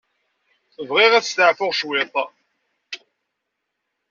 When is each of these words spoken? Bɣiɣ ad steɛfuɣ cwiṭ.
Bɣiɣ 0.89 1.11
ad 1.13 1.25
steɛfuɣ 1.25 1.71
cwiṭ. 1.79 2.13